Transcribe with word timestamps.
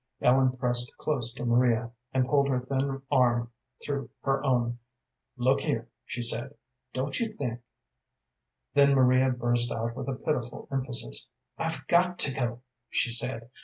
Ellen 0.19 0.57
pressed 0.57 0.97
close 0.97 1.31
to 1.33 1.45
Maria, 1.45 1.91
and 2.11 2.27
pulled 2.27 2.47
her 2.47 2.61
thin 2.61 3.03
arm 3.11 3.51
through 3.85 4.09
her 4.23 4.43
own. 4.43 4.79
"Look 5.37 5.59
here," 5.59 5.89
she 6.05 6.23
said, 6.23 6.55
"don't 6.91 7.19
you 7.19 7.33
think" 7.37 7.61
Then 8.73 8.95
Maria 8.95 9.29
burst 9.29 9.71
out 9.71 9.95
with 9.95 10.07
a 10.09 10.15
pitiful 10.15 10.67
emphasis. 10.71 11.29
"I've 11.55 11.85
got 11.85 12.17
to 12.17 12.33
go," 12.33 12.63
she 12.89 13.11
said. 13.11 13.51